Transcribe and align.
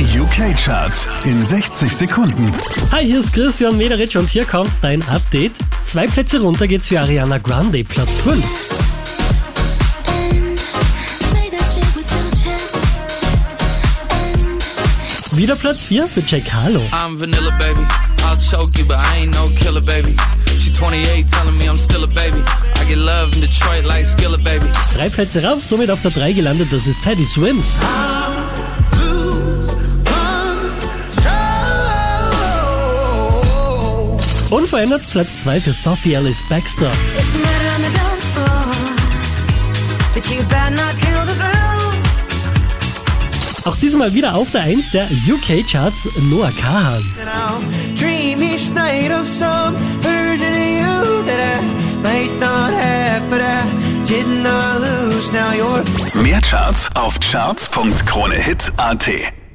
Die 0.00 0.18
UK-Charts 0.18 1.06
in 1.24 1.44
60 1.44 1.94
Sekunden. 1.94 2.50
Hi, 2.90 3.04
hier 3.04 3.20
ist 3.20 3.34
Christian 3.34 3.76
Mederitsch 3.76 4.16
und 4.16 4.30
hier 4.30 4.46
kommt 4.46 4.70
dein 4.80 5.02
Update. 5.02 5.58
Zwei 5.84 6.06
Plätze 6.06 6.40
runter 6.40 6.66
geht's 6.66 6.88
für 6.88 6.98
Ariana 6.98 7.36
Grande, 7.36 7.84
Platz 7.84 8.16
5. 8.16 8.32
And 8.32 8.42
say 10.58 11.50
that 11.50 11.66
shit 11.66 11.84
with 11.94 12.10
your 12.10 12.30
chest. 12.32 12.76
And 15.30 15.36
Wieder 15.36 15.54
Platz 15.54 15.84
4 15.84 16.06
für 16.06 16.22
Jack 16.22 16.50
Harlow. 16.50 16.80
I'm 16.92 17.20
vanilla, 17.20 17.50
baby. 17.58 17.86
I'll 18.24 18.38
choke 18.38 18.78
you, 18.78 18.86
but 18.86 18.96
I 18.96 19.18
ain't 19.24 19.34
no 19.34 19.50
killer, 19.50 19.82
baby. 19.82 20.16
She 20.58 20.72
28, 20.72 21.26
telling 21.30 21.58
me 21.58 21.68
I'm 21.68 21.76
still 21.76 22.04
a 22.04 22.06
baby. 22.06 22.42
I 22.76 22.84
get 22.88 22.96
love 22.96 23.34
in 23.34 23.42
Detroit 23.42 23.84
like 23.84 24.06
Skillet, 24.06 24.42
baby. 24.42 24.64
Drei 24.96 25.10
Plätze 25.10 25.44
rauf, 25.44 25.62
somit 25.62 25.90
auf 25.90 26.00
der 26.00 26.12
3 26.12 26.32
gelandet, 26.32 26.68
das 26.70 26.86
ist 26.86 27.02
Teddy 27.04 27.26
Swims. 27.26 27.80
Unverändert 34.50 35.02
Platz 35.10 35.42
2 35.42 35.60
für 35.60 35.72
Sophie 35.72 36.14
Ellis 36.14 36.42
Baxter. 36.48 36.90
Auch 43.64 43.76
diesmal 43.76 44.12
wieder 44.12 44.34
auf 44.34 44.50
der 44.50 44.62
1 44.62 44.90
der 44.90 45.04
UK-Charts 45.04 46.08
Noah 46.30 46.50
Kahan. 46.50 47.04
Mehr 56.22 56.40
Charts 56.40 56.88
auf 56.94 57.20
charts.kronehit.at. 57.20 59.39